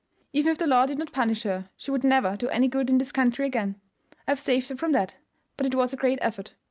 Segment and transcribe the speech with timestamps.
[0.33, 2.97] Even if the law did not punish her, she would never do any good in
[2.97, 3.79] this country again.
[4.27, 5.17] I have saved her from that;
[5.57, 6.55] but it was a great effort.